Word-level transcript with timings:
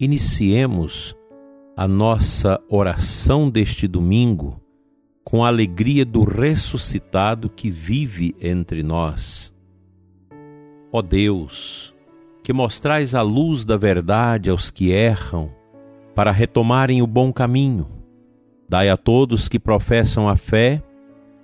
iniciemos 0.00 1.14
a 1.76 1.86
nossa 1.86 2.58
oração 2.70 3.50
deste 3.50 3.86
domingo 3.86 4.58
com 5.22 5.44
a 5.44 5.48
alegria 5.48 6.06
do 6.06 6.24
ressuscitado 6.24 7.50
que 7.50 7.70
vive 7.70 8.34
entre 8.40 8.82
nós. 8.82 9.54
Ó 10.90 11.02
Deus, 11.02 11.94
que 12.42 12.50
mostrais 12.50 13.14
a 13.14 13.20
luz 13.20 13.66
da 13.66 13.76
verdade 13.76 14.48
aos 14.48 14.70
que 14.70 14.90
erram, 14.90 15.50
para 16.14 16.32
retomarem 16.32 17.02
o 17.02 17.06
bom 17.06 17.30
caminho, 17.30 17.86
dai 18.66 18.88
a 18.88 18.96
todos 18.96 19.48
que 19.48 19.58
professam 19.58 20.30
a 20.30 20.34
fé 20.34 20.82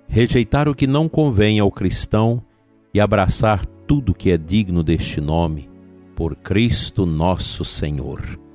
rejeitar 0.07 0.67
o 0.67 0.73
que 0.73 0.87
não 0.87 1.07
convém 1.07 1.59
ao 1.59 1.69
cristão 1.69 2.41
e 2.91 2.99
abraçar 2.99 3.63
tudo 3.85 4.15
que 4.15 4.31
é 4.31 4.37
digno 4.37 4.81
deste 4.81 5.21
nome, 5.21 5.69
por 6.15 6.35
Cristo 6.35 7.05
nosso 7.05 7.63
Senhor. 7.63 8.46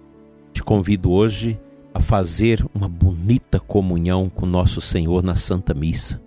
Te 0.63 0.65
convido 0.65 1.11
hoje 1.11 1.59
a 1.93 1.99
fazer 1.99 2.65
uma 2.73 2.89
bonita 2.89 3.59
comunhão 3.59 4.29
com 4.29 4.47
nosso 4.47 4.81
Senhor 4.81 5.21
na 5.21 5.35
Santa 5.35 5.75
Missa. 5.75 6.23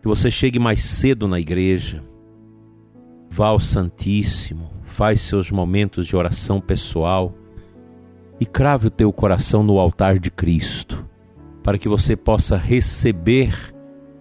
Que 0.00 0.06
você 0.06 0.30
chegue 0.30 0.60
mais 0.60 0.84
cedo 0.84 1.26
na 1.26 1.40
igreja, 1.40 2.04
vá 3.28 3.48
ao 3.48 3.58
Santíssimo, 3.58 4.70
faz 4.84 5.22
seus 5.22 5.50
momentos 5.50 6.06
de 6.06 6.14
oração 6.14 6.60
pessoal 6.60 7.34
e 8.38 8.46
crave 8.46 8.86
o 8.86 8.90
teu 8.90 9.12
coração 9.12 9.64
no 9.64 9.80
altar 9.80 10.20
de 10.20 10.30
Cristo, 10.30 11.04
para 11.64 11.78
que 11.78 11.88
você 11.88 12.14
possa 12.14 12.56
receber 12.56 13.74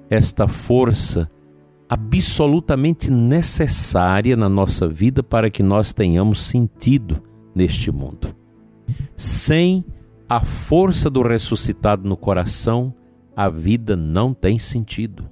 esta 0.10 0.48
força 0.48 1.30
absolutamente 1.88 3.12
necessária 3.12 4.36
na 4.36 4.50
nossa 4.50 4.88
vida 4.88 5.22
para 5.22 5.52
que 5.52 5.62
nós 5.62 5.94
tenhamos 5.94 6.40
sentido 6.40 7.22
neste 7.54 7.92
mundo. 7.92 8.45
Sem 9.16 9.86
a 10.28 10.44
força 10.44 11.10
do 11.10 11.22
ressuscitado 11.22 12.08
no 12.08 12.18
coração, 12.18 12.94
a 13.36 13.50
vida 13.50 13.96
não 13.96 14.34
tem 14.34 14.58
sentido. 14.58 15.30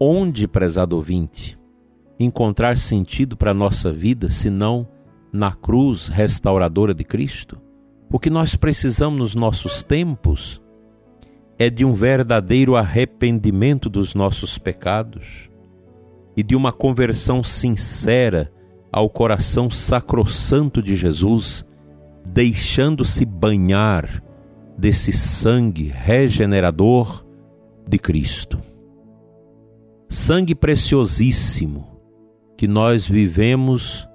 Onde, 0.00 0.46
prezado 0.46 0.96
ouvinte, 0.96 1.58
encontrar 2.18 2.76
sentido 2.76 3.36
para 3.36 3.50
a 3.50 3.54
nossa 3.54 3.92
vida 3.92 4.30
senão 4.30 4.88
na 5.32 5.52
cruz 5.52 6.08
restauradora 6.08 6.94
de 6.94 7.04
Cristo? 7.04 7.60
O 8.10 8.18
que 8.18 8.30
nós 8.30 8.54
precisamos 8.54 9.18
nos 9.18 9.34
nossos 9.34 9.82
tempos 9.82 10.62
é 11.58 11.68
de 11.68 11.84
um 11.84 11.92
verdadeiro 11.92 12.76
arrependimento 12.76 13.88
dos 13.90 14.14
nossos 14.14 14.58
pecados 14.58 15.50
e 16.36 16.42
de 16.42 16.54
uma 16.54 16.72
conversão 16.72 17.42
sincera 17.42 18.52
ao 18.92 19.10
coração 19.10 19.70
sacrossanto 19.70 20.82
de 20.82 20.94
Jesus, 20.94 21.65
deixando-se 22.36 23.24
banhar 23.24 24.22
desse 24.76 25.10
sangue 25.10 25.84
regenerador 25.84 27.24
de 27.88 27.98
Cristo. 27.98 28.60
Sangue 30.06 30.54
preciosíssimo 30.54 31.98
que 32.54 32.68
nós 32.68 33.08
vivemos 33.08 34.06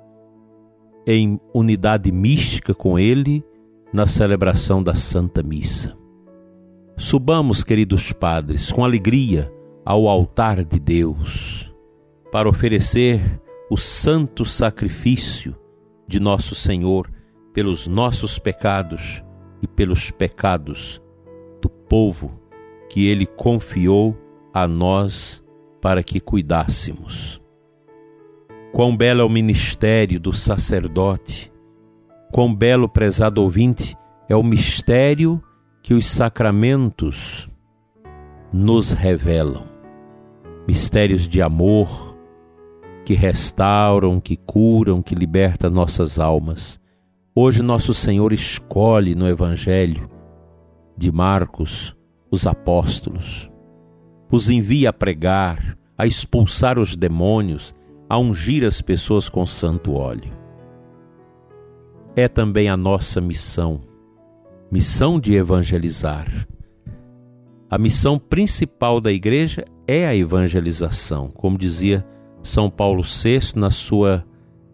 em 1.07 1.39
unidade 1.51 2.11
mística 2.11 2.75
com 2.75 2.99
Ele 2.99 3.43
na 3.91 4.05
celebração 4.05 4.83
da 4.83 4.93
Santa 4.93 5.41
Missa. 5.41 5.97
Subamos, 6.95 7.63
queridos 7.63 8.13
padres, 8.13 8.71
com 8.71 8.85
alegria 8.85 9.51
ao 9.83 10.07
altar 10.07 10.63
de 10.63 10.79
Deus, 10.79 11.73
para 12.31 12.47
oferecer 12.47 13.41
o 13.67 13.77
santo 13.77 14.45
sacrifício 14.45 15.55
de 16.07 16.19
nosso 16.19 16.53
Senhor 16.53 17.09
pelos 17.53 17.87
nossos 17.87 18.39
pecados 18.39 19.23
e 19.61 19.67
pelos 19.67 20.11
pecados 20.11 21.01
do 21.61 21.69
povo 21.69 22.39
que 22.89 23.07
Ele 23.07 23.25
confiou 23.25 24.17
a 24.53 24.67
nós 24.67 25.43
para 25.81 26.03
que 26.03 26.19
cuidássemos. 26.19 27.41
Quão 28.71 28.95
belo 28.95 29.21
é 29.21 29.23
o 29.23 29.29
ministério 29.29 30.19
do 30.19 30.31
sacerdote, 30.31 31.51
quão 32.31 32.53
belo, 32.53 32.87
prezado 32.87 33.41
ouvinte, 33.41 33.97
é 34.29 34.35
o 34.35 34.43
mistério 34.43 35.43
que 35.83 35.93
os 35.93 36.05
sacramentos 36.05 37.49
nos 38.53 38.91
revelam. 38.91 39.63
Mistérios 40.67 41.27
de 41.27 41.41
amor 41.41 42.17
que 43.03 43.13
restauram, 43.13 44.19
que 44.21 44.37
curam, 44.37 45.01
que 45.01 45.15
libertam 45.15 45.69
nossas 45.69 46.19
almas. 46.19 46.80
Hoje 47.33 47.63
nosso 47.63 47.93
Senhor 47.93 48.33
escolhe 48.33 49.15
no 49.15 49.25
Evangelho 49.25 50.09
de 50.97 51.09
Marcos 51.09 51.95
os 52.29 52.45
apóstolos, 52.45 53.49
os 54.29 54.49
envia 54.49 54.89
a 54.89 54.93
pregar, 54.93 55.77
a 55.97 56.05
expulsar 56.05 56.77
os 56.77 56.93
demônios, 56.93 57.73
a 58.09 58.19
ungir 58.19 58.65
as 58.65 58.81
pessoas 58.81 59.29
com 59.29 59.45
santo 59.45 59.93
óleo. 59.93 60.33
É 62.17 62.27
também 62.27 62.67
a 62.67 62.75
nossa 62.75 63.21
missão 63.21 63.79
missão 64.69 65.17
de 65.17 65.33
evangelizar. 65.33 66.47
A 67.69 67.77
missão 67.77 68.19
principal 68.19 68.99
da 68.99 69.11
igreja 69.11 69.63
é 69.87 70.05
a 70.05 70.13
evangelização, 70.13 71.29
como 71.29 71.57
dizia 71.57 72.05
São 72.43 72.69
Paulo 72.69 73.03
VI 73.03 73.53
na 73.55 73.71
sua 73.71 74.25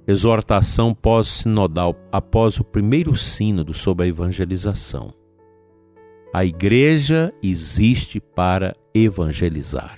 exortação 0.08 0.94
pós-sinodal, 0.94 1.96
após 2.12 2.60
o 2.60 2.64
primeiro 2.64 3.16
sínodo 3.16 3.74
sobre 3.74 4.06
a 4.06 4.08
evangelização. 4.08 5.14
A 6.34 6.46
igreja 6.46 7.34
existe 7.44 8.20
para 8.20 8.76
evangelizar. 8.94 9.98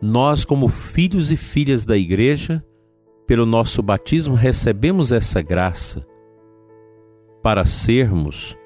Nós, 0.00 0.44
como 0.44 0.68
filhos 0.68 1.30
e 1.30 1.36
filhas 1.36 1.84
da 1.84 1.96
igreja, 1.96 2.64
pelo 3.26 3.46
nosso 3.46 3.82
batismo, 3.82 4.34
recebemos 4.34 5.12
essa 5.12 5.42
graça 5.42 6.06
para 7.42 7.64
sermos 7.66 8.56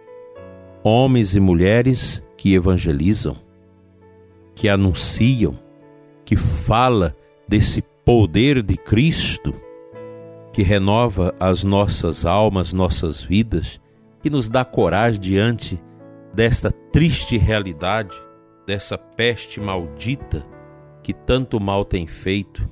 homens 0.83 1.35
e 1.35 1.41
mulheres 1.41 2.23
que 2.37 2.55
evangelizam, 2.55 3.37
que 4.55 4.69
anunciam, 4.69 5.59
que 6.25 6.37
fala 6.37 7.15
desse 7.49 7.83
poder 8.05 8.63
de 8.63 8.77
Cristo 8.77 9.55
que 10.53 10.63
renova 10.63 11.35
as 11.41 11.65
nossas 11.65 12.27
almas, 12.27 12.73
nossas 12.73 13.23
vidas, 13.23 13.81
que 14.23 14.29
nos 14.29 14.49
dá 14.49 14.65
coragem 14.65 15.21
diante 15.21 15.83
desta 16.35 16.71
triste 16.71 17.39
realidade, 17.39 18.15
dessa 18.67 18.99
peste 18.99 19.61
maldita 19.61 20.47
que 21.03 21.13
tanto 21.13 21.59
mal 21.59 21.85
tem 21.85 22.07
feito 22.07 22.69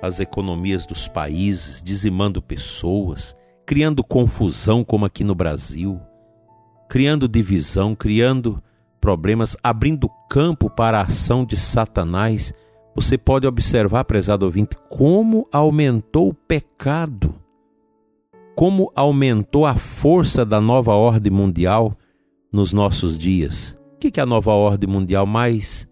às 0.00 0.20
economias 0.20 0.86
dos 0.86 1.08
países, 1.08 1.82
dizimando 1.82 2.40
pessoas, 2.40 3.34
criando 3.64 4.04
confusão, 4.04 4.84
como 4.84 5.04
aqui 5.04 5.24
no 5.24 5.34
Brasil, 5.34 6.00
criando 6.88 7.28
divisão, 7.28 7.94
criando 7.94 8.62
problemas, 9.00 9.56
abrindo 9.62 10.08
campo 10.30 10.70
para 10.70 10.98
a 10.98 11.02
ação 11.02 11.44
de 11.44 11.56
Satanás. 11.56 12.52
Você 12.96 13.18
pode 13.18 13.46
observar, 13.46 14.04
prezado 14.04 14.46
ouvinte, 14.46 14.74
como 14.88 15.46
aumentou 15.52 16.30
o 16.30 16.34
pecado, 16.34 17.34
como 18.54 18.90
aumentou 18.96 19.66
a 19.66 19.76
força 19.76 20.46
da 20.46 20.62
nova 20.62 20.94
ordem 20.94 21.30
mundial 21.30 21.94
nos 22.50 22.72
nossos 22.72 23.18
dias. 23.18 23.78
O 23.94 23.98
que, 23.98 24.10
que 24.10 24.20
a 24.20 24.24
nova 24.24 24.52
ordem 24.52 24.88
mundial 24.88 25.26
mais 25.26 25.86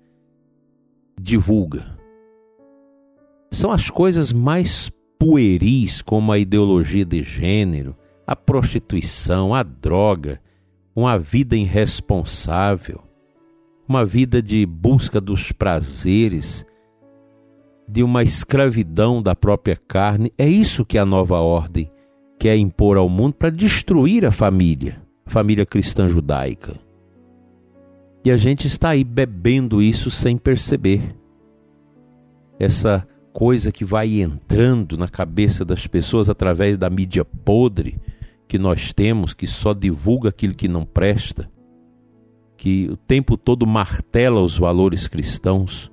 divulga? 1.21 1.95
São 3.51 3.71
as 3.71 3.91
coisas 3.91 4.33
mais 4.33 4.91
pueris 5.19 6.01
como 6.01 6.33
a 6.33 6.39
ideologia 6.39 7.05
de 7.05 7.23
gênero, 7.23 7.95
a 8.27 8.35
prostituição, 8.35 9.55
a 9.55 9.63
droga, 9.63 10.41
uma 10.97 11.19
vida 11.19 11.55
irresponsável, 11.55 13.03
uma 13.87 14.07
vida 14.07 14.41
de 14.41 14.65
busca 14.65 15.21
dos 15.21 15.53
prazeres, 15.53 16.65
de 17.89 18.03
uma 18.03 18.23
escravidão 18.23 19.23
da 19.23 19.35
própria 19.35 19.77
carne. 19.77 20.33
É 20.39 20.49
isso 20.49 20.85
que 20.85 20.99
a 20.99 21.05
nova 21.05 21.39
ordem 21.39 21.91
quer 22.39 22.57
impor 22.57 22.97
ao 22.97 23.09
mundo 23.09 23.35
para 23.35 23.51
destruir 23.51 24.25
a 24.25 24.31
família, 24.31 25.01
a 25.25 25.31
família 25.31 25.65
cristã 25.65 26.09
judaica. 26.09 26.75
E 28.25 28.31
a 28.31 28.37
gente 28.37 28.67
está 28.67 28.91
aí 28.91 29.05
bebendo 29.05 29.83
isso 29.83 30.11
sem 30.11 30.37
perceber. 30.37 31.15
Essa 32.59 33.07
coisa 33.33 33.71
que 33.71 33.85
vai 33.85 34.21
entrando 34.21 34.97
na 34.97 35.09
cabeça 35.09 35.65
das 35.65 35.87
pessoas 35.87 36.31
através 36.31 36.79
da 36.79 36.89
mídia 36.89 37.25
podre 37.25 38.01
que 38.47 38.59
nós 38.59 38.93
temos, 38.93 39.35
que 39.35 39.47
só 39.47 39.75
divulga 39.75 40.29
aquilo 40.29 40.55
que 40.55 40.69
não 40.69 40.85
presta, 40.85 41.51
que 42.57 42.89
o 42.91 42.97
tempo 42.97 43.37
todo 43.37 43.67
martela 43.67 44.41
os 44.41 44.57
valores 44.57 45.09
cristãos, 45.09 45.91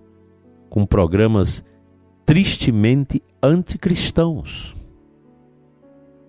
com 0.69 0.85
programas 0.85 1.65
tristemente 2.31 3.21
anticristãos. 3.43 4.73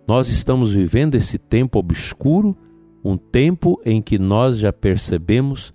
Nós 0.05 0.29
estamos 0.29 0.73
vivendo 0.73 1.15
esse 1.15 1.39
tempo 1.39 1.79
obscuro, 1.79 2.57
um 3.05 3.17
tempo 3.17 3.81
em 3.85 4.03
que 4.03 4.19
nós 4.19 4.59
já 4.59 4.73
percebemos 4.73 5.73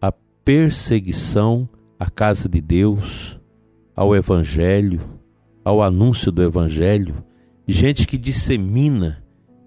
a 0.00 0.10
perseguição 0.10 1.68
à 2.00 2.08
casa 2.08 2.48
de 2.48 2.58
Deus, 2.58 3.38
ao 3.94 4.16
Evangelho, 4.16 4.98
ao 5.62 5.82
anúncio 5.82 6.32
do 6.32 6.42
Evangelho, 6.42 7.22
gente 7.68 8.06
que 8.06 8.16
dissemina 8.16 9.22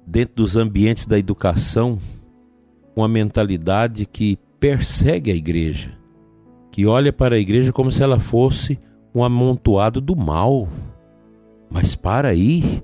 dentro 0.07 0.37
dos 0.37 0.55
ambientes 0.55 1.05
da 1.05 1.19
educação 1.19 1.99
uma 2.95 3.07
mentalidade 3.07 4.07
que 4.07 4.39
persegue 4.59 5.31
a 5.31 5.35
igreja, 5.35 5.95
que 6.71 6.87
olha 6.87 7.13
para 7.13 7.35
a 7.35 7.39
igreja 7.39 7.71
como 7.71 7.91
se 7.91 8.01
ela 8.01 8.19
fosse 8.19 8.79
um 9.19 9.23
amontoado 9.23 9.99
do 9.99 10.15
mal. 10.15 10.67
Mas 11.69 11.95
para 11.95 12.29
aí, 12.29 12.83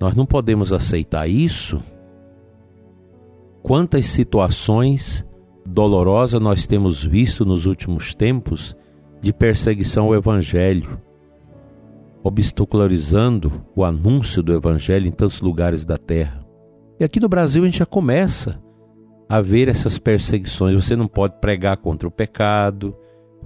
nós 0.00 0.14
não 0.14 0.26
podemos 0.26 0.72
aceitar 0.72 1.28
isso. 1.28 1.82
Quantas 3.62 4.06
situações 4.06 5.24
dolorosas 5.66 6.40
nós 6.40 6.66
temos 6.66 7.04
visto 7.04 7.44
nos 7.44 7.66
últimos 7.66 8.14
tempos 8.14 8.74
de 9.20 9.32
perseguição 9.32 10.06
ao 10.06 10.14
Evangelho, 10.14 10.98
obstacularizando 12.22 13.64
o 13.76 13.84
anúncio 13.84 14.42
do 14.42 14.54
Evangelho 14.54 15.06
em 15.06 15.12
tantos 15.12 15.40
lugares 15.40 15.84
da 15.84 15.98
terra. 15.98 16.44
E 16.98 17.04
aqui 17.04 17.20
no 17.20 17.28
Brasil 17.28 17.62
a 17.62 17.66
gente 17.66 17.78
já 17.78 17.86
começa 17.86 18.60
a 19.28 19.40
ver 19.40 19.68
essas 19.68 19.98
perseguições. 19.98 20.74
Você 20.74 20.96
não 20.96 21.06
pode 21.06 21.38
pregar 21.40 21.76
contra 21.76 22.08
o 22.08 22.12
pecado, 22.12 22.96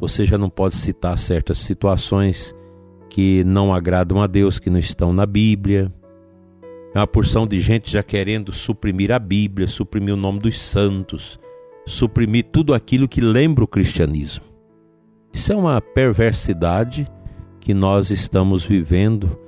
você 0.03 0.27
já 0.27 0.37
não 0.37 0.51
pode 0.51 0.75
citar 0.75 1.17
certas 1.17 1.59
situações 1.59 2.53
que 3.09 3.45
não 3.45 3.73
agradam 3.73 4.21
a 4.21 4.27
Deus, 4.27 4.59
que 4.59 4.69
não 4.69 4.81
estão 4.81 5.13
na 5.13 5.25
Bíblia. 5.25 5.95
É 6.93 6.99
uma 6.99 7.07
porção 7.07 7.47
de 7.47 7.61
gente 7.61 7.89
já 7.89 8.03
querendo 8.03 8.53
suprimir 8.53 9.13
a 9.13 9.19
Bíblia, 9.21 9.69
suprimir 9.69 10.13
o 10.13 10.17
nome 10.17 10.41
dos 10.41 10.61
santos, 10.61 11.39
suprimir 11.87 12.47
tudo 12.51 12.75
aquilo 12.75 13.07
que 13.07 13.21
lembra 13.21 13.63
o 13.63 13.69
cristianismo. 13.69 14.45
Isso 15.33 15.53
é 15.53 15.57
uma 15.57 15.81
perversidade 15.81 17.07
que 17.61 17.73
nós 17.73 18.11
estamos 18.11 18.65
vivendo 18.65 19.39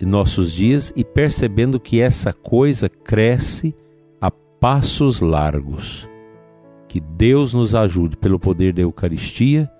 em 0.00 0.06
nossos 0.06 0.54
dias 0.54 0.90
e 0.96 1.04
percebendo 1.04 1.78
que 1.78 2.00
essa 2.00 2.32
coisa 2.32 2.88
cresce 2.88 3.76
a 4.22 4.30
passos 4.30 5.20
largos. 5.20 6.08
Que 6.90 6.98
Deus 6.98 7.54
nos 7.54 7.72
ajude, 7.72 8.16
pelo 8.16 8.36
poder 8.36 8.72
da 8.72 8.82
Eucaristia, 8.82 9.70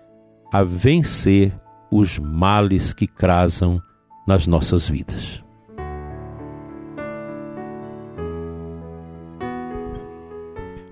a 0.52 0.62
vencer 0.62 1.52
os 1.90 2.20
males 2.20 2.92
que 2.92 3.04
crasam 3.04 3.82
nas 4.24 4.46
nossas 4.46 4.88
vidas. 4.88 5.42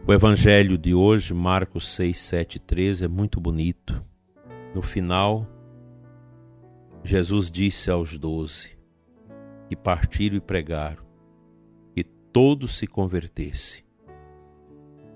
O 0.05 0.13
evangelho 0.13 0.77
de 0.77 0.93
hoje, 0.93 1.33
Marcos 1.33 1.87
6, 1.95 2.19
7 2.19 2.57
e 2.57 2.59
13, 2.59 3.05
é 3.05 3.09
muito 3.09 3.41
bonito. 3.41 4.05
No 4.75 4.83
final, 4.83 5.47
Jesus 7.05 7.49
disse 7.49 7.93
aos 7.93 8.17
doze 8.17 8.77
que 9.69 9.77
partiram 9.77 10.37
e 10.37 10.41
pregaram 10.41 11.05
que 11.95 12.03
todos 12.03 12.77
se 12.77 12.89
convertessem. 12.89 13.88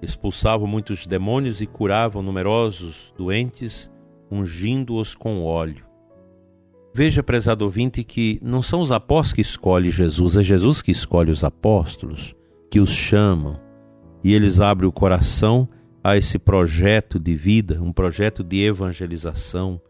Expulsavam 0.03 0.67
muitos 0.67 1.07
demônios 1.07 1.61
e 1.61 1.67
curavam 1.67 2.23
numerosos 2.23 3.15
doentes, 3.17 3.89
ungindo-os 4.31 5.15
com 5.15 5.45
óleo. 5.45 5.87
Veja, 6.93 7.23
prezado 7.23 7.65
ouvinte, 7.65 8.05
que 8.05 8.39
não 8.43 8.61
são 8.61 8.81
os 8.81 8.93
apóstolos 8.93 9.33
que 9.33 9.41
escolhem 9.41 9.91
Jesus, 9.91 10.37
é 10.37 10.43
Jesus 10.43 10.83
que 10.83 10.91
escolhe 10.91 11.31
os 11.31 11.45
apóstolos, 11.45 12.35
que 12.71 12.81
os 12.81 12.91
chamam 12.91 13.59
e 14.25 14.35
eles 14.35 14.61
abrem 14.61 14.89
o 14.89 14.93
coração 14.93 15.69
a 16.03 16.17
esse 16.17 16.39
projeto 16.39 17.19
de 17.19 17.35
vida, 17.35 17.81
um 17.81 17.93
projeto 17.93 18.43
de 18.43 18.63
evangelização, 18.63 19.81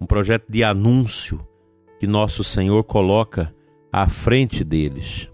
um 0.00 0.06
projeto 0.06 0.46
de 0.50 0.64
anúncio 0.64 1.40
que 1.98 2.06
nosso 2.06 2.42
Senhor 2.42 2.84
coloca 2.84 3.54
à 3.92 4.08
frente 4.08 4.64
deles, 4.64 5.30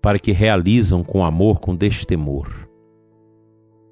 para 0.00 0.18
que 0.18 0.32
realizam 0.32 1.02
com 1.02 1.24
amor, 1.24 1.60
com 1.60 1.74
destemor. 1.74 2.67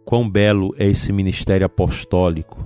Quão 0.06 0.30
belo 0.30 0.72
é 0.78 0.86
esse 0.86 1.12
ministério 1.12 1.66
apostólico! 1.66 2.64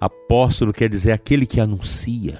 Apóstolo 0.00 0.72
quer 0.72 0.88
dizer 0.88 1.10
aquele 1.10 1.44
que 1.44 1.60
anuncia. 1.60 2.38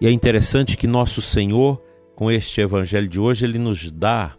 E 0.00 0.06
é 0.08 0.10
interessante 0.10 0.76
que 0.76 0.88
nosso 0.88 1.22
Senhor, 1.22 1.80
com 2.16 2.28
este 2.28 2.60
evangelho 2.60 3.06
de 3.06 3.20
hoje, 3.20 3.44
ele 3.44 3.56
nos 3.56 3.88
dá 3.88 4.34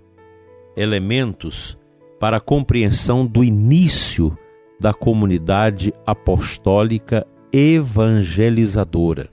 elementos 0.76 1.78
para 2.20 2.36
a 2.36 2.42
compreensão 2.42 3.26
do 3.26 3.46
início 3.46 4.38
da 4.78 4.94
comunidade 4.94 5.94
apostólica 6.06 7.26
evangelizadora. 7.54 9.30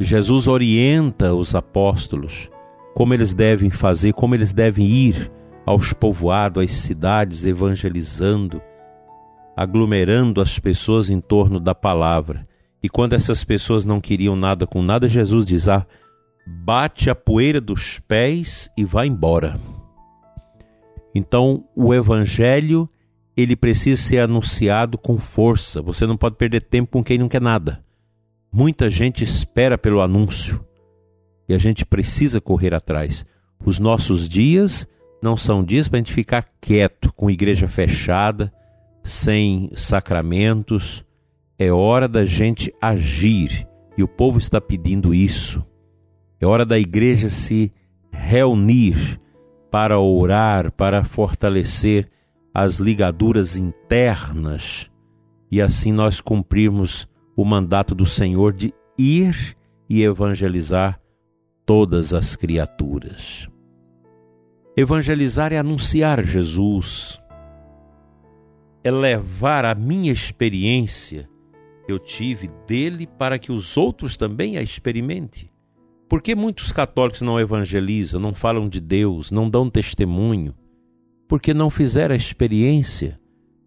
Jesus 0.00 0.48
orienta 0.48 1.34
os 1.34 1.54
apóstolos 1.54 2.50
como 2.94 3.12
eles 3.12 3.34
devem 3.34 3.68
fazer, 3.68 4.14
como 4.14 4.34
eles 4.34 4.54
devem 4.54 4.86
ir 4.86 5.30
aos 5.66 5.92
povoados, 5.92 6.64
às 6.64 6.72
cidades, 6.72 7.44
evangelizando, 7.44 8.62
aglomerando 9.60 10.40
as 10.40 10.58
pessoas 10.58 11.10
em 11.10 11.20
torno 11.20 11.60
da 11.60 11.74
palavra. 11.74 12.48
E 12.82 12.88
quando 12.88 13.12
essas 13.12 13.44
pessoas 13.44 13.84
não 13.84 14.00
queriam 14.00 14.34
nada 14.34 14.66
com 14.66 14.80
nada, 14.80 15.06
Jesus 15.06 15.44
diz: 15.44 15.68
ah, 15.68 15.86
bate 16.46 17.10
a 17.10 17.14
poeira 17.14 17.60
dos 17.60 17.98
pés 17.98 18.70
e 18.74 18.86
vá 18.86 19.04
embora. 19.04 19.60
Então, 21.14 21.62
o 21.76 21.92
evangelho, 21.92 22.88
ele 23.36 23.54
precisa 23.54 24.00
ser 24.00 24.20
anunciado 24.20 24.96
com 24.96 25.18
força. 25.18 25.82
Você 25.82 26.06
não 26.06 26.16
pode 26.16 26.36
perder 26.36 26.62
tempo 26.62 26.92
com 26.92 27.04
quem 27.04 27.18
não 27.18 27.28
quer 27.28 27.42
nada. 27.42 27.84
Muita 28.50 28.88
gente 28.88 29.22
espera 29.22 29.76
pelo 29.76 30.00
anúncio 30.00 30.64
e 31.46 31.52
a 31.52 31.58
gente 31.58 31.84
precisa 31.84 32.40
correr 32.40 32.72
atrás. 32.72 33.26
Os 33.62 33.78
nossos 33.78 34.26
dias 34.26 34.88
não 35.22 35.36
são 35.36 35.62
dias 35.62 35.86
para 35.86 35.98
a 35.98 36.00
gente 36.00 36.14
ficar 36.14 36.48
quieto, 36.62 37.12
com 37.12 37.30
igreja 37.30 37.68
fechada, 37.68 38.50
sem 39.02 39.70
sacramentos. 39.74 41.04
É 41.58 41.70
hora 41.70 42.08
da 42.08 42.24
gente 42.24 42.72
agir 42.80 43.66
e 43.96 44.02
o 44.02 44.08
povo 44.08 44.38
está 44.38 44.60
pedindo 44.60 45.14
isso. 45.14 45.64
É 46.40 46.46
hora 46.46 46.64
da 46.64 46.78
igreja 46.78 47.28
se 47.28 47.72
reunir 48.10 49.20
para 49.70 50.00
orar, 50.00 50.72
para 50.72 51.04
fortalecer 51.04 52.08
as 52.52 52.76
ligaduras 52.76 53.56
internas 53.56 54.90
e 55.50 55.60
assim 55.60 55.92
nós 55.92 56.20
cumprirmos 56.20 57.08
o 57.36 57.44
mandato 57.44 57.94
do 57.94 58.06
Senhor 58.06 58.52
de 58.52 58.72
ir 58.96 59.56
e 59.88 60.02
evangelizar 60.02 61.00
todas 61.66 62.14
as 62.14 62.36
criaturas. 62.36 63.48
Evangelizar 64.76 65.52
é 65.52 65.58
anunciar 65.58 66.24
Jesus, 66.24 67.20
é 68.82 68.90
levar 68.90 69.64
a 69.64 69.74
minha 69.74 70.12
experiência 70.12 71.28
que 71.84 71.92
eu 71.92 71.98
tive 71.98 72.50
dele 72.66 73.06
para 73.06 73.38
que 73.38 73.52
os 73.52 73.76
outros 73.76 74.16
também 74.16 74.56
a 74.56 74.62
experimentem. 74.62 75.50
Por 76.08 76.20
que 76.20 76.34
muitos 76.34 76.72
católicos 76.72 77.22
não 77.22 77.38
evangelizam, 77.38 78.20
não 78.20 78.34
falam 78.34 78.68
de 78.68 78.80
Deus, 78.80 79.30
não 79.30 79.48
dão 79.48 79.70
testemunho? 79.70 80.54
Porque 81.28 81.54
não 81.54 81.70
fizeram 81.70 82.14
a 82.14 82.16
experiência 82.16 83.20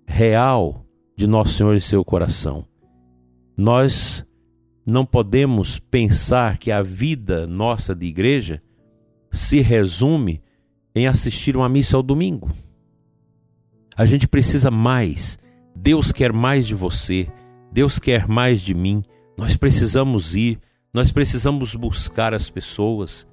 real 0.05 0.85
de 1.15 1.25
Nosso 1.25 1.53
Senhor 1.53 1.73
em 1.75 1.79
seu 1.79 2.03
coração. 2.03 2.65
Nós 3.55 4.25
não 4.85 5.05
podemos 5.05 5.79
pensar 5.79 6.57
que 6.57 6.71
a 6.71 6.81
vida 6.81 7.47
nossa 7.47 7.95
de 7.95 8.07
igreja 8.07 8.61
se 9.31 9.61
resume 9.61 10.41
em 10.93 11.07
assistir 11.07 11.55
uma 11.55 11.69
missa 11.69 11.95
ao 11.95 12.03
domingo. 12.03 12.51
A 13.95 14.05
gente 14.05 14.27
precisa 14.27 14.69
mais. 14.71 15.37
Deus 15.75 16.11
quer 16.11 16.33
mais 16.33 16.67
de 16.67 16.75
você. 16.75 17.27
Deus 17.71 17.99
quer 17.99 18.27
mais 18.27 18.61
de 18.61 18.73
mim. 18.73 19.03
Nós 19.37 19.57
precisamos 19.57 20.35
ir 20.35 20.59
nós 20.93 21.11
precisamos 21.11 21.73
buscar 21.73 22.35
as 22.35 22.51
pessoas. 22.51 23.27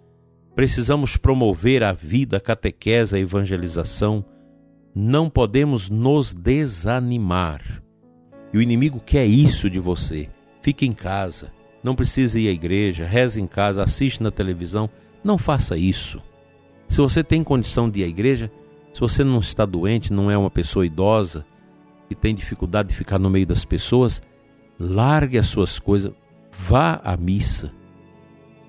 Precisamos 0.54 1.18
promover 1.18 1.84
a 1.84 1.92
vida, 1.92 2.38
a 2.38 2.40
catequese, 2.40 3.14
a 3.14 3.20
evangelização. 3.20 4.24
Não 4.94 5.28
podemos 5.28 5.90
nos 5.90 6.32
desanimar. 6.32 7.82
E 8.50 8.56
o 8.56 8.62
inimigo 8.62 8.98
quer 8.98 9.26
isso 9.26 9.68
de 9.68 9.78
você. 9.78 10.30
Fique 10.62 10.86
em 10.86 10.92
casa, 10.94 11.52
não 11.82 11.94
precisa 11.94 12.40
ir 12.40 12.48
à 12.48 12.50
igreja, 12.50 13.04
reze 13.04 13.40
em 13.40 13.46
casa, 13.46 13.82
assiste 13.82 14.22
na 14.22 14.30
televisão. 14.30 14.88
Não 15.22 15.36
faça 15.36 15.76
isso. 15.76 16.20
Se 16.88 16.98
você 16.98 17.22
tem 17.22 17.44
condição 17.44 17.90
de 17.90 18.00
ir 18.00 18.04
à 18.04 18.08
igreja, 18.08 18.50
se 18.92 19.00
você 19.00 19.22
não 19.22 19.38
está 19.38 19.64
doente, 19.64 20.12
não 20.12 20.30
é 20.30 20.36
uma 20.36 20.50
pessoa 20.50 20.84
idosa 20.84 21.44
e 22.08 22.14
tem 22.14 22.34
dificuldade 22.34 22.88
de 22.88 22.94
ficar 22.94 23.18
no 23.18 23.30
meio 23.30 23.46
das 23.46 23.64
pessoas, 23.64 24.20
largue 24.78 25.38
as 25.38 25.46
suas 25.46 25.78
coisas, 25.78 26.12
vá 26.50 27.00
à 27.04 27.16
missa, 27.16 27.72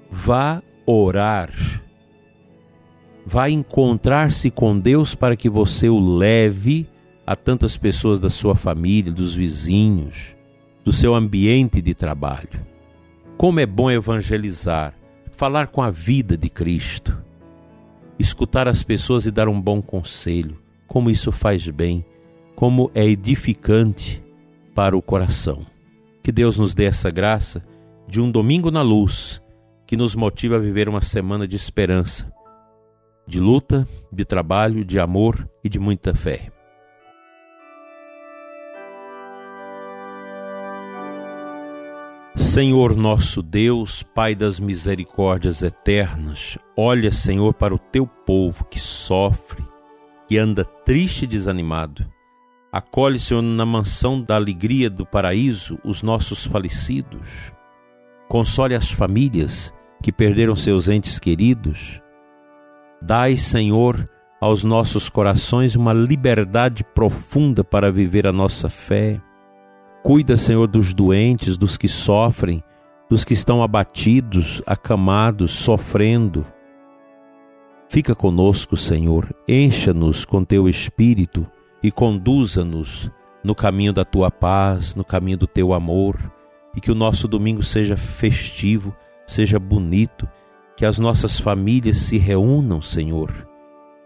vá 0.10 0.62
orar, 0.86 1.51
vá 3.25 3.50
encontrar-se 3.50 4.51
com 4.51 4.78
Deus 4.78 5.16
para 5.16 5.36
que 5.36 5.50
você 5.50 5.90
o 5.90 6.00
leve 6.00 6.88
a 7.25 7.36
tantas 7.36 7.78
pessoas 7.78 8.20
da 8.20 8.30
sua 8.30 8.56
família, 8.56 9.12
dos 9.12 9.34
vizinhos, 9.34 10.36
do 10.84 10.92
seu 10.92 11.16
ambiente 11.16 11.82
de 11.82 11.96
trabalho. 11.96 12.50
Como 13.38 13.60
é 13.60 13.66
bom 13.66 13.90
evangelizar, 13.90 14.94
falar 15.32 15.68
com 15.68 15.82
a 15.82 15.90
vida 15.90 16.38
de 16.38 16.50
Cristo 16.50 17.31
escutar 18.22 18.68
as 18.68 18.84
pessoas 18.84 19.25
e 19.25 19.32
dar 19.32 19.50
um 19.50 19.60
bom 19.60 19.82
conselho, 19.82 20.58
como 20.88 21.10
isso 21.10 21.32
faz 21.32 21.68
bem, 21.70 22.06
como 22.56 22.92
é 22.94 23.06
edificante 23.06 24.24
para 24.74 24.96
o 24.96 25.01
coração. 25.01 25.66
Que 26.24 26.32
Deus 26.32 26.58
nos 26.58 26.75
dê 26.75 26.86
essa 26.86 27.10
graça 27.10 27.63
de 28.08 28.22
um 28.22 28.30
domingo 28.30 28.70
na 28.70 28.82
luz 28.82 29.42
que 29.88 29.98
nos 29.98 30.16
motiva 30.16 30.56
a 30.56 30.60
viver 30.60 30.88
uma 30.88 31.01
semana 31.01 31.48
de 31.48 31.56
esperança, 31.56 32.32
de 33.28 33.40
luta, 33.40 33.88
de 34.12 34.24
trabalho, 34.24 34.86
de 34.86 35.00
amor 35.00 35.50
e 35.63 35.70
de 35.70 35.80
muita 35.80 36.13
fé. 36.13 36.51
Senhor 42.36 42.96
nosso 42.96 43.42
Deus, 43.42 44.04
Pai 44.04 44.34
das 44.34 44.58
misericórdias 44.58 45.62
eternas, 45.62 46.58
olha, 46.78 47.12
Senhor, 47.12 47.54
para 47.54 47.76
o 47.76 47.78
teu 47.78 48.08
povo 48.08 48.64
que 48.66 48.80
sofre, 48.80 49.62
que 50.28 50.38
anda 50.38 50.64
triste 50.64 51.24
e 51.24 51.28
desanimado. 51.28 52.10
Acolhe, 52.72 53.20
Senhor, 53.20 53.42
na 53.42 53.66
mansão 53.66 54.22
da 54.22 54.36
alegria 54.36 54.90
do 54.90 55.06
paraíso 55.06 55.78
os 55.84 56.02
nossos 56.02 56.46
falecidos. 56.46 57.52
Console 58.30 58.76
as 58.76 58.90
famílias 58.90 59.74
que 60.02 60.12
perderam 60.12 60.56
seus 60.56 60.88
entes 60.88 61.20
queridos. 61.20 62.02
Dai, 63.02 63.36
Senhor, 63.36 64.10
aos 64.40 64.64
nossos 64.64 65.10
corações 65.10 65.76
uma 65.76 65.92
liberdade 65.92 66.86
profunda 66.96 67.62
para 67.62 67.92
viver 67.92 68.26
a 68.26 68.32
nossa 68.32 68.70
fé 68.70 69.22
Cuida, 70.03 70.36
Senhor, 70.36 70.67
dos 70.67 70.93
doentes, 70.93 71.58
dos 71.58 71.77
que 71.77 71.88
sofrem, 71.88 72.63
dos 73.08 73.24
que 73.24 73.34
estão 73.34 73.62
abatidos, 73.62 74.62
acamados, 74.65 75.51
sofrendo. 75.51 76.46
Fica 77.88 78.15
conosco, 78.15 78.75
Senhor, 78.75 79.36
encha-nos 79.48 80.25
com 80.25 80.43
teu 80.43 80.67
espírito 80.67 81.46
e 81.84 81.91
conduza-nos 81.91 83.12
no 83.43 83.53
caminho 83.53 83.93
da 83.93 84.03
tua 84.03 84.31
paz, 84.31 84.96
no 84.96 85.03
caminho 85.03 85.38
do 85.38 85.46
teu 85.46 85.74
amor, 85.74 86.17
e 86.75 86.81
que 86.81 86.91
o 86.91 86.96
nosso 86.96 87.27
domingo 87.27 87.62
seja 87.62 87.96
festivo, 87.96 88.96
seja 89.27 89.60
bonito, 89.60 90.27
que 90.75 90.86
as 90.86 90.98
nossas 90.98 91.39
famílias 91.39 91.98
se 91.98 92.17
reúnam, 92.17 92.81
Senhor, 92.81 93.48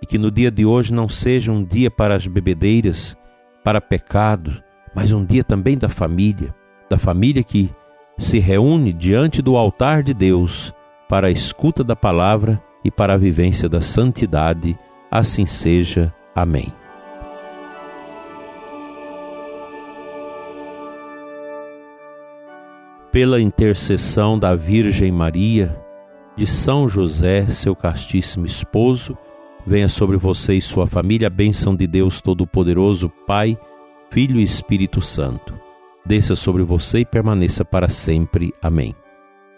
e 0.02 0.06
que 0.06 0.18
no 0.18 0.30
dia 0.30 0.52
de 0.52 0.66
hoje 0.66 0.92
não 0.92 1.08
seja 1.08 1.52
um 1.52 1.64
dia 1.64 1.90
para 1.90 2.16
as 2.16 2.28
bebedeiras, 2.28 3.16
para 3.64 3.80
pecado, 3.80 4.62
mas 4.96 5.12
um 5.12 5.26
dia 5.26 5.44
também 5.44 5.78
da 5.78 5.90
família, 5.90 6.56
da 6.90 6.98
família 6.98 7.44
que 7.44 7.70
se 8.18 8.40
reúne 8.40 8.94
diante 8.94 9.42
do 9.42 9.58
altar 9.58 10.02
de 10.02 10.14
Deus 10.14 10.74
para 11.10 11.28
a 11.28 11.32
escuta 11.32 11.84
da 11.84 11.98
palavra 11.98 12.64
e 12.82 12.90
para 12.90 13.14
a 13.14 13.18
vivência 13.18 13.68
da 13.68 13.82
santidade. 13.82 14.80
Assim 15.12 15.46
seja. 15.46 16.14
Amém. 16.34 16.72
Pela 23.12 23.42
intercessão 23.42 24.38
da 24.38 24.56
Virgem 24.56 25.12
Maria, 25.12 25.78
de 26.36 26.48
São 26.48 26.88
José, 26.88 27.48
seu 27.48 27.76
castíssimo 27.76 28.46
esposo, 28.46 29.18
venha 29.66 29.88
sobre 29.88 30.18
você 30.18 30.54
e 30.54 30.62
sua 30.62 30.86
família 30.86 31.28
a 31.28 31.32
bênção 31.32 31.76
de 31.76 31.88
Deus 31.88 32.20
Todo-Poderoso, 32.22 33.10
Pai 33.26 33.58
Filho 34.16 34.40
e 34.40 34.44
Espírito 34.44 35.02
Santo, 35.02 35.54
desça 36.06 36.38
sobre 36.38 36.64
você 36.64 37.00
e 37.00 37.06
permaneça 37.06 37.66
para 37.66 37.90
sempre. 37.90 38.54
Amém. 38.62 38.96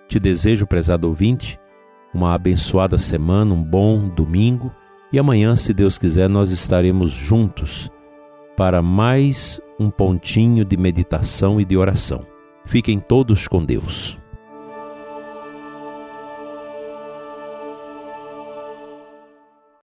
Te 0.08 0.20
desejo, 0.20 0.66
prezado 0.66 1.08
ouvinte, 1.08 1.60
uma 2.12 2.34
abençoada 2.34 2.98
semana, 2.98 3.54
um 3.54 3.64
bom 3.64 4.10
domingo 4.10 4.74
e 5.14 5.20
amanhã, 5.20 5.56
se 5.56 5.76
Deus 5.76 6.00
quiser, 6.00 6.28
nós 6.28 6.50
estaremos 6.50 7.12
juntos 7.12 7.88
para 8.56 8.82
mais 8.82 9.62
um 9.80 9.92
pontinho 9.92 10.66
de 10.66 10.76
meditação 10.76 11.62
e 11.62 11.64
de 11.64 11.78
oração. 11.78 12.26
Fiquem 12.66 13.00
todos 13.00 13.48
com 13.48 13.64
Deus. 13.64 14.18